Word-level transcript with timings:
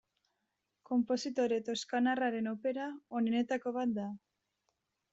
Konpositore 0.89 1.59
toskanarraren 1.69 2.51
opera 2.55 2.91
onenetako 3.23 3.79
bat 3.81 3.97
da. 4.03 4.11